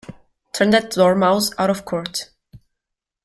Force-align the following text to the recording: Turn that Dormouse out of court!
Turn 0.51 0.71
that 0.71 0.89
Dormouse 0.93 1.53
out 1.59 1.69
of 1.69 1.85
court! 1.85 2.31